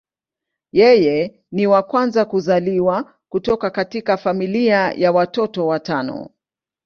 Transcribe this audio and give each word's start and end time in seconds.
Yeye 0.71 1.45
ni 1.51 1.67
wa 1.67 1.83
kwanza 1.83 2.25
kuzaliwa 2.25 3.15
kutoka 3.29 3.69
katika 3.69 4.17
familia 4.17 4.91
ya 4.91 5.11
watoto 5.11 5.67
watano. 5.67 6.29